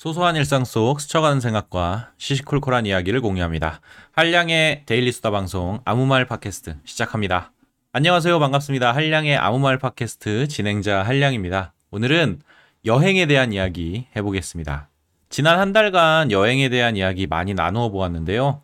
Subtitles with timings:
[0.00, 3.82] 소소한 일상 속 스쳐가는 생각과 시시콜콜한 이야기를 공유합니다.
[4.12, 7.52] 한량의 데일리 수다 방송 아무 말 팟캐스트 시작합니다.
[7.92, 8.40] 안녕하세요.
[8.40, 8.92] 반갑습니다.
[8.92, 11.74] 한량의 아무 말 팟캐스트 진행자 한량입니다.
[11.90, 12.40] 오늘은
[12.86, 14.88] 여행에 대한 이야기 해보겠습니다.
[15.28, 18.62] 지난 한 달간 여행에 대한 이야기 많이 나누어 보았는데요.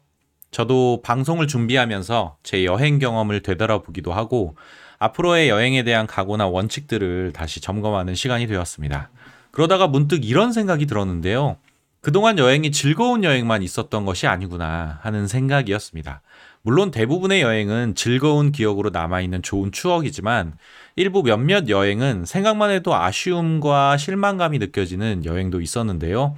[0.50, 4.56] 저도 방송을 준비하면서 제 여행 경험을 되돌아보기도 하고
[4.98, 9.10] 앞으로의 여행에 대한 각오나 원칙들을 다시 점검하는 시간이 되었습니다.
[9.50, 11.56] 그러다가 문득 이런 생각이 들었는데요.
[12.00, 16.22] 그동안 여행이 즐거운 여행만 있었던 것이 아니구나 하는 생각이었습니다.
[16.62, 20.56] 물론 대부분의 여행은 즐거운 기억으로 남아있는 좋은 추억이지만
[20.96, 26.36] 일부 몇몇 여행은 생각만 해도 아쉬움과 실망감이 느껴지는 여행도 있었는데요.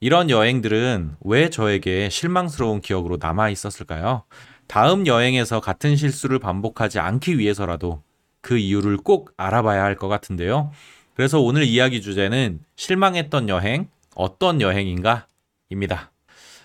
[0.00, 4.24] 이런 여행들은 왜 저에게 실망스러운 기억으로 남아 있었을까요?
[4.66, 8.02] 다음 여행에서 같은 실수를 반복하지 않기 위해서라도
[8.40, 10.72] 그 이유를 꼭 알아봐야 할 것 같은데요.
[11.14, 15.26] 그래서 오늘 이야기 주제는 실망했던 여행, 어떤 여행인가?
[15.70, 16.10] 입니다.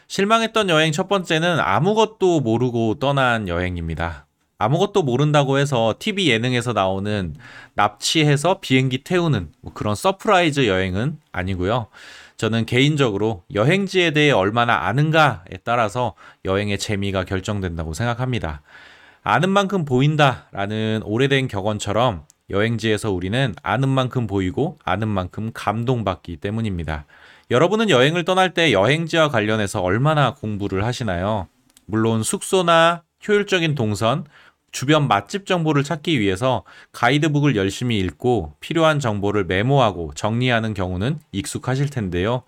[0.08, 4.26] 실망했던 여행 첫 번째는 아무것도 모르고 떠난 여행입니다.
[4.58, 7.36] 아무것도 모른다고 해서 TV 예능에서 나오는
[7.76, 11.88] 납치해서 비행기 태우는 뭐 그런 surprise 여행은 아니고요.
[12.36, 18.62] 저는 개인적으로 여행지에 대해 얼마나 아는가에 따라서 여행의 재미가 결정된다고 생각합니다.
[19.24, 27.06] 아는 만큼 보인다라는 오래된 격언처럼 여행지에서 우리는 아는 만큼 보이고 아는 만큼 감동받기 때문입니다.
[27.52, 31.48] 여러분은 여행을 떠날 때 여행지와 관련해서 얼마나 공부를 하시나요?
[31.86, 34.26] 물론 숙소나 효율적인 동선,
[34.72, 42.44] 주변 맛집 정보를 찾기 위해서 가이드북을 열심히 읽고 필요한 정보를 메모하고 정리하는 경우는 익숙하실 텐데요.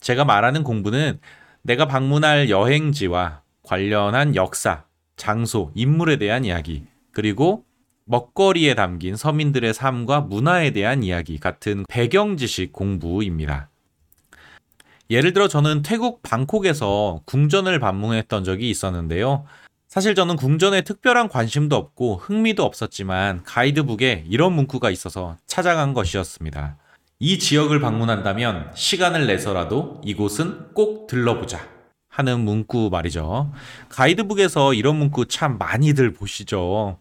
[0.00, 1.20] 제가 말하는 공부는
[1.62, 4.84] 내가 방문할 여행지와 관련한 역사,
[5.16, 7.64] 장소, 인물에 대한 이야기, 그리고
[8.08, 13.68] 먹거리에 담긴 서민들의 삶과 문화에 대한 이야기 같은 배경 지식 공부입니다.
[15.10, 19.44] 예를 들어 저는 태국 방콕에서 궁전을 방문했던 적이 있었는데요.
[19.88, 26.76] 사실 저는 궁전에 특별한 관심도 없고 흥미도 없었지만 가이드북에 이런 문구가 있어서 찾아간 것이었습니다.
[27.20, 31.60] 이 지역을 방문한다면 시간을 내서라도 이곳은 꼭 들러보자.
[32.08, 33.52] 하는 문구 말이죠.
[33.88, 36.98] 가이드북에서 이런 문구 참 많이들 보시죠.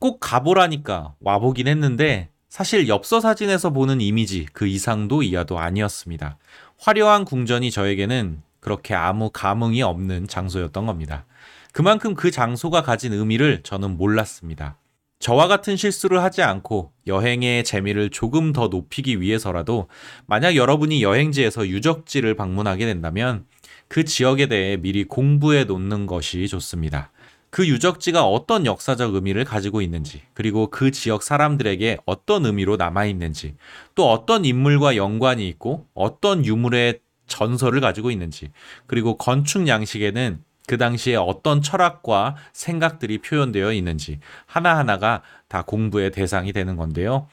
[0.00, 6.38] 꼭 가보라니까 와보긴 했는데 사실 엽서 사진에서 보는 이미지 그 이상도 이하도 아니었습니다.
[6.78, 11.26] 화려한 궁전이 저에게는 그렇게 아무 감흥이 없는 장소였던 겁니다.
[11.72, 14.78] 그만큼 그 장소가 가진 의미를 저는 몰랐습니다.
[15.20, 19.88] 저와 같은 실수를 하지 않고 여행의 재미를 조금 더 높이기 위해서라도
[20.26, 23.44] 만약 여러분이 여행지에서 유적지를 방문하게 된다면
[23.86, 27.12] 그 지역에 대해 미리 공부해 놓는 것이 좋습니다.
[27.50, 33.56] 그 유적지가 어떤 역사적 의미를 가지고 있는지, 그리고 그 지역 사람들에게 어떤 의미로 남아있는지,
[33.94, 38.50] 또 어떤 인물과 연관이 있고, 어떤 유물의 전설을 가지고 있는지,
[38.86, 46.76] 그리고 건축 양식에는 그 당시에 어떤 철학과 생각들이 표현되어 있는지, 하나하나가 다 공부의 대상이 되는
[46.76, 47.26] 건데요.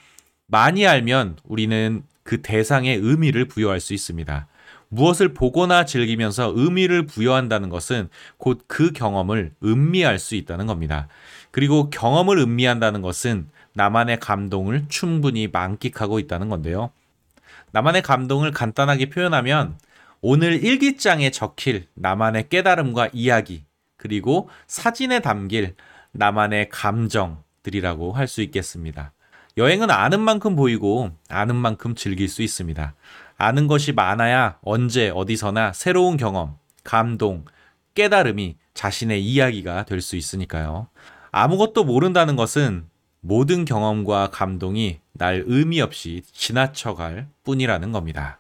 [0.48, 4.48] 많이 알면 우리는 그 대상의 의미를 부여할 수 있습니다.
[4.90, 11.08] 무엇을 보거나 즐기면서 의미를 부여한다는 것은 곧 그 경험을 음미할 수 있다는 겁니다.
[11.52, 16.92] 그리고 경험을 음미한다는 것은 나만의 감동을 충분히 만끽하고 있다는 건데요.
[17.72, 19.78] 나만의 감동을 간단하게 표현하면
[20.22, 23.66] 오늘 일기장에 적힐 나만의 깨달음과 이야기,
[23.98, 25.76] 그리고 사진에 담길
[26.12, 29.14] 나만의 감정들이라고 할 수 있겠습니다.
[29.58, 32.96] 여행은 아는 만큼 보이고 아는 만큼 즐길 수 있습니다.
[33.38, 37.46] 아는 것이 많아야 언제 어디서나 새로운 경험, 감동,
[37.94, 40.88] 깨달음이 자신의 이야기가 될 수 있으니까요.
[41.32, 42.86] 아무것도 모른다는 것은
[43.22, 48.40] 모든 경험과 감동이 날 의미 없이 지나쳐갈 뿐이라는 겁니다.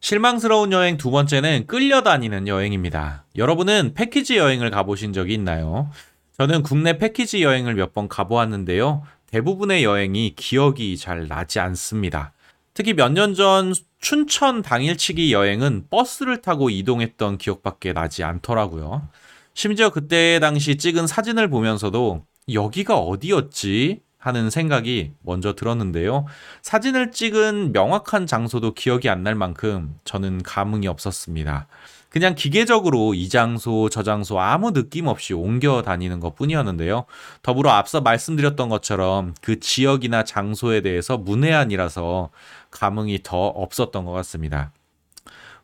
[0.00, 3.24] 실망스러운 여행 두 번째는 끌려다니는 여행입니다.
[3.36, 5.90] 여러분은 패키지 여행을 가보신 적이 있나요?
[6.36, 9.02] 저는 국내 패키지 여행을 몇 번 가보았는데요.
[9.30, 12.32] 대부분의 여행이 기억이 잘 나지 않습니다.
[12.74, 19.08] 특히 몇 년 전 춘천 당일치기 여행은 버스를 타고 이동했던 기억밖에 나지 않더라고요.
[19.54, 24.00] 심지어 그때 당시 찍은 사진을 보면서도 여기가 어디였지?
[24.18, 26.26] 하는 생각이 먼저 들었는데요.
[26.62, 31.66] 사진을 찍은 명확한 장소도 기억이 안 날 만큼 저는 감흥이 없었습니다.
[32.12, 37.06] 그냥 기계적으로 이 장소, 저 장소 아무 느낌 없이 옮겨 다니는 것 뿐이었는데요.
[37.40, 42.28] 더불어 앞서 말씀드렸던 것처럼 그 지역이나 장소에 대해서 문외한이라서
[42.70, 44.72] 감흥이 더 없었던 것 같습니다.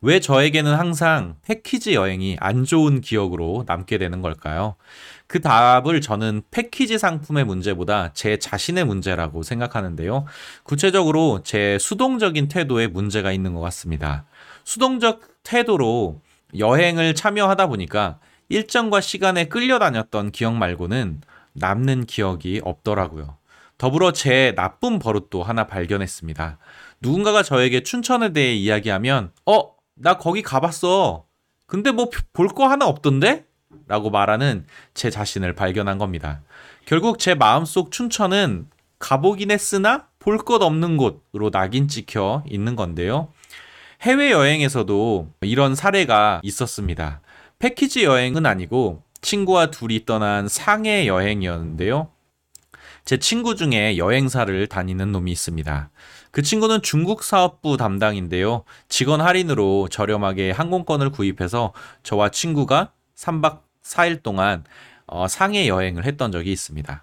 [0.01, 4.77] 왜 저에게는 항상 패키지 여행이 안 좋은 기억으로 남게 되는 걸까요?
[5.27, 10.25] 그 답을 저는 패키지 상품의 문제보다 제 자신의 문제라고 생각하는데요.
[10.63, 14.25] 구체적으로 제 수동적인 태도에 문제가 있는 것 같습니다.
[14.65, 16.23] 수동적 태도로
[16.57, 18.19] 여행을 참여하다 보니까
[18.49, 21.21] 일정과 시간에 끌려다녔던 기억 말고는
[21.53, 23.37] 남는 기억이 없더라고요.
[23.77, 26.59] 더불어 제 나쁜 버릇도 하나 발견했습니다.
[27.01, 31.25] 누군가가 저에게 춘천에 대해 이야기하면, 어, 나 거기 가봤어.
[31.67, 33.45] 근데 뭐 볼 거 하나 없던데?
[33.87, 36.41] 라고 말하는 제 자신을 발견한 겁니다.
[36.87, 38.69] 결국 제 마음속 춘천은
[38.99, 43.29] 가보긴 했으나 볼 것 없는 곳으로 낙인 찍혀 있는 건데요.
[44.01, 47.21] 해외여행에서도 이런 사례가 있었습니다.
[47.59, 52.11] 패키지 여행은 아니고 친구와 둘이 떠난 상해 여행이었는데요.
[53.05, 55.91] 제 친구 중에 여행사를 다니는 놈이 있습니다.
[56.31, 58.65] 그 친구는 중국 사업부 담당인데요.
[58.89, 61.73] 직원 할인으로 저렴하게 항공권을 구입해서
[62.03, 64.65] 저와 친구가 3박 4일 동안
[65.07, 67.03] 어, 상해 여행을 했던 적이 있습니다.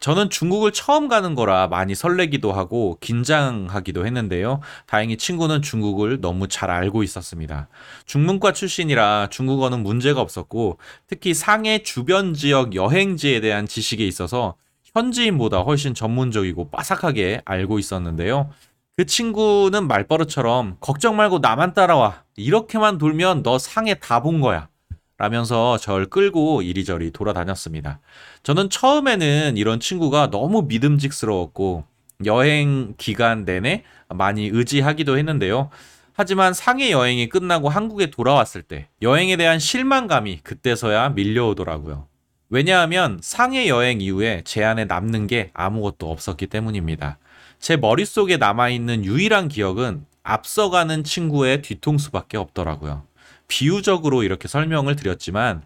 [0.00, 4.60] 저는 중국을 처음 가는 거라 많이 설레기도 하고 긴장하기도 했는데요.
[4.86, 7.68] 다행히 친구는 중국을 너무 잘 알고 있었습니다.
[8.04, 14.54] 중문과 출신이라 중국어는 문제가 없었고 특히 상해 주변 지역 여행지에 대한 지식에 있어서
[14.94, 18.50] 현지인보다 훨씬 전문적이고 빠삭하게 알고 있었는데요.
[18.96, 22.22] 그 친구는 말버릇처럼 걱정 말고 나만 따라와.
[22.36, 24.68] 이렇게만 돌면 너 상해 다 본 거야.
[25.18, 28.00] 라면서 절 끌고 이리저리 돌아다녔습니다.
[28.42, 31.84] 저는 처음에는 이런 친구가 너무 믿음직스러웠고
[32.24, 35.70] 여행 기간 내내 많이 의지하기도 했는데요.
[36.12, 42.06] 하지만 상해 여행이 끝나고 한국에 돌아왔을 때 여행에 대한 실망감이 그때서야 밀려오더라고요.
[42.48, 47.18] 왜냐하면 상해 여행 이후에 제 안에 남는 게 아무것도 없었기 때문입니다.
[47.58, 53.05] 제 머릿속에 남아있는 유일한 기억은 앞서가는 친구의 뒤통수밖에 없더라고요.
[53.48, 55.62] 비유적으로 이렇게 설명을 드렸지만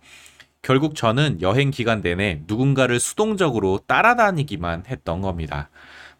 [0.63, 5.71] 결국 저는 여행 기간 내내 누군가를 수동적으로 따라다니기만 했던 겁니다.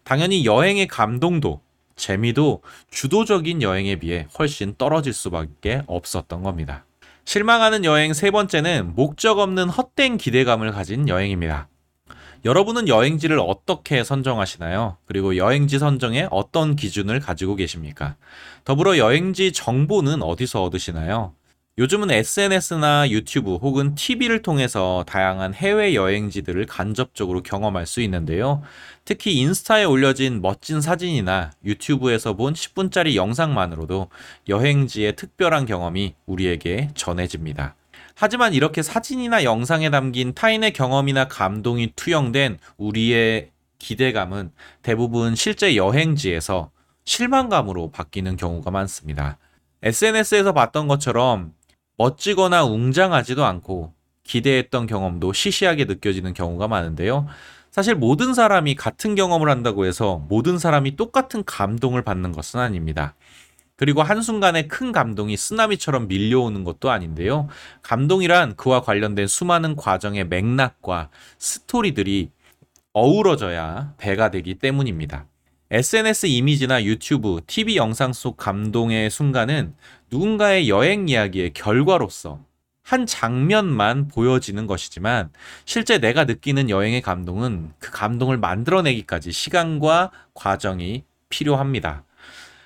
[0.03, 1.61] 당연히 여행의 감동도
[1.95, 6.85] 재미도 주도적인 여행에 비해 훨씬 떨어질 수밖에 없었던 겁니다.
[7.25, 11.67] 실망하는 여행 세 번째는 목적 없는 헛된 기대감을 가진 여행입니다.
[12.43, 14.97] 여러분은 여행지를 어떻게 선정하시나요?
[15.05, 18.15] 그리고 여행지 선정에 어떤 기준을 가지고 계십니까?
[18.65, 21.35] 더불어 여행지 정보는 어디서 얻으시나요?
[21.77, 28.61] 요즘은 SNS나 유튜브 혹은 TV를 통해서 다양한 해외 여행지들을 간접적으로 경험할 수 있는데요.
[29.05, 34.09] 특히 인스타에 올려진 멋진 사진이나 유튜브에서 본 10분짜리 영상만으로도
[34.49, 37.75] 여행지의 특별한 경험이 우리에게 전해집니다.
[38.15, 44.51] 하지만 이렇게 사진이나 영상에 담긴 타인의 경험이나 감동이 투영된 우리의 기대감은
[44.81, 46.69] 대부분 실제 여행지에서
[47.05, 49.37] 실망감으로 바뀌는 경우가 많습니다.
[49.83, 51.53] SNS에서 봤던 것처럼
[51.97, 53.93] 멋지거나 웅장하지도 않고
[54.23, 57.27] 기대했던 경험도 시시하게 느껴지는 경우가 많은데요.
[57.71, 63.15] 사실 모든 사람이 같은 경험을 한다고 해서 모든 사람이 똑같은 감동을 받는 것은 아닙니다.
[63.77, 67.47] 그리고 한순간에 큰 감동이 쓰나미처럼 밀려오는 것도 아닌데요.
[67.81, 71.09] 감동이란 그와 관련된 수많은 과정의 맥락과
[71.39, 72.29] 스토리들이
[72.93, 75.25] 어우러져야 배가 되기 때문입니다.
[75.73, 79.73] SNS 이미지나 유튜브, TV 영상 속 감동의 순간은
[80.11, 82.41] 누군가의 여행 이야기의 결과로서
[82.83, 85.29] 한 장면만 보여지는 것이지만
[85.63, 92.03] 실제 내가 느끼는 여행의 감동은 그 감동을 만들어내기까지 시간과 과정이 필요합니다.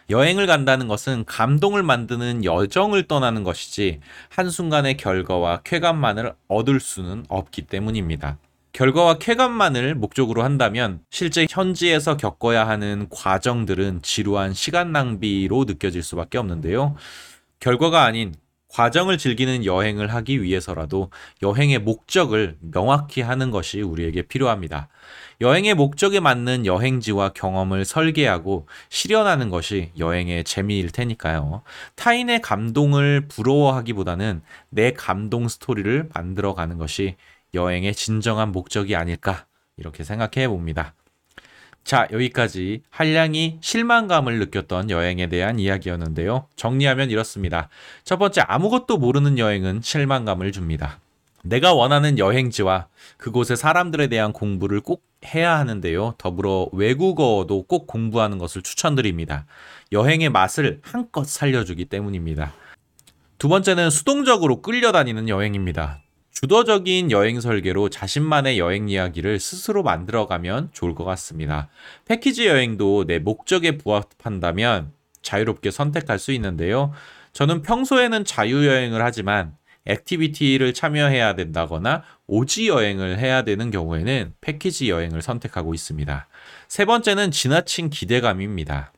[0.10, 8.40] 여행을 간다는 것은 감동을 만드는 여정을 떠나는 것이지 한순간의 결과와 쾌감만을 얻을 수는 없기 때문입니다.
[8.76, 16.98] 결과와 쾌감만을 목적으로 한다면 실제 현지에서 겪어야 하는 과정들은 지루한 시간 낭비로 느껴질 수밖에 없는데요.
[17.62, 18.36] 결과가 아닌
[18.68, 21.10] 과정을 즐기는 여행을 하기 위해서라도
[21.42, 24.90] 여행의 목적을 명확히 하는 것이 우리에게 필요합니다.
[25.40, 31.62] 여행의 목적에 맞는 여행지와 경험을 설계하고 실현하는 것이 여행의 재미일 테니까요.
[31.96, 37.16] 타인의 감동을 부러워하기보다는 내 감동 스토리를 만들어가는 것이
[37.56, 39.46] 여행의 진정한 목적이 아닐까
[39.78, 40.94] 이렇게 생각해 봅니다.
[41.84, 46.48] 자, 여기까지 한량이 실망감을 느꼈던 여행에 대한 이야기였는데요.
[46.56, 47.70] 정리하면 이렇습니다.
[48.04, 51.00] 첫 번째, 아무것도 모르는 여행은 실망감을 줍니다.
[51.44, 56.16] 내가 원하는 여행지와 그곳의 사람들에 대한 공부를 꼭 해야 하는데요.
[56.18, 59.46] 더불어 외국어도 꼭 공부하는 것을 추천드립니다.
[59.92, 62.54] 여행의 맛을 한껏 살려주기 때문입니다.
[63.38, 66.00] 두 번째는 수동적으로 끌려다니는 여행입니다.
[66.36, 71.70] 주도적인 여행 설계로 자신만의 여행 이야기를 스스로 만들어가면 좋을 것 같습니다.
[72.04, 76.92] 패키지 여행도 내 목적에 부합한다면 자유롭게 선택할 수 있는데요.
[77.32, 85.74] 저는 평소에는 자유여행을 하지만 activity를 참여해야 된다거나 오지 여행을 해야 되는 경우에는 패키지 여행을 선택하고
[85.74, 86.28] 있습니다.
[86.68, 88.92] 세 번째는 지나친 기대감입니다.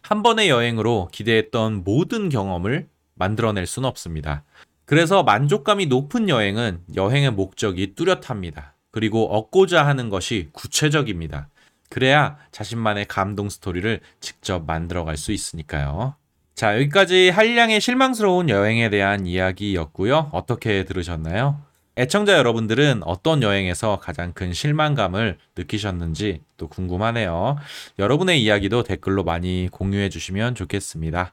[0.00, 4.42] 한 번의 여행으로 기대했던 모든 경험을 만들어낼 수는 없습니다.
[4.92, 8.74] 그래서 만족감이 높은 여행은 여행의 목적이 뚜렷합니다.
[8.90, 11.48] 그리고 얻고자 하는 것이 구체적입니다.
[11.88, 16.16] 그래야 자신만의 감동 스토리를 직접 만들어갈 수 있으니까요.
[16.54, 20.28] 자, 여기까지 한량의 실망스러운 여행에 대한 이야기였고요.
[20.30, 21.62] 어떻게 들으셨나요?
[21.96, 27.56] 애청자 여러분들은 어떤 여행에서 가장 큰 실망감을 느끼셨는지 또 궁금하네요.
[27.98, 31.32] 여러분의 이야기도 댓글로 많이 공유해 주시면 좋겠습니다.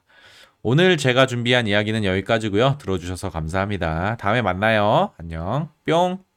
[0.62, 2.76] 오늘 제가 준비한 이야기는 여기까지고요.
[2.78, 4.16] 들어주셔서 감사합니다.
[4.18, 5.12] 다음에 만나요.
[5.16, 5.70] 안녕.
[5.86, 6.29] 뿅.